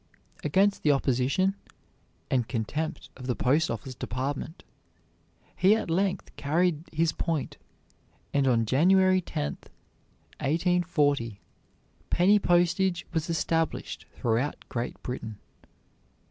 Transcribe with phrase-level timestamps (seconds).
[0.43, 1.53] Against the opposition
[2.31, 4.63] and contempt of the post office department
[5.55, 7.59] he at length carried his point,
[8.33, 9.57] and on January 10,
[10.39, 11.39] 1840,
[12.09, 15.37] penny postage was established throughout Great Britain.